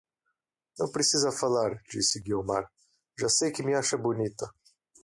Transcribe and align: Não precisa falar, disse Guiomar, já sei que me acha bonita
Não 0.79 0.91
precisa 0.91 1.31
falar, 1.31 1.77
disse 1.91 2.19
Guiomar, 2.21 2.65
já 3.19 3.29
sei 3.29 3.51
que 3.51 3.61
me 3.61 3.75
acha 3.75 3.99
bonita 3.99 4.47